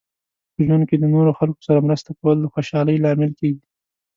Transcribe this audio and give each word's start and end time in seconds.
په 0.53 0.59
ژوند 0.65 0.83
کې 0.89 0.95
د 0.99 1.05
نورو 1.15 1.31
خلکو 1.39 1.61
سره 1.67 1.85
مرسته 1.87 2.11
کول 2.19 2.37
د 2.41 2.45
خوشحالۍ 2.53 2.97
لامل 2.99 3.31
کیږي. 3.39 3.65